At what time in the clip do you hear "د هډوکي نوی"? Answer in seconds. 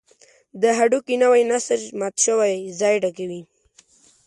0.61-1.41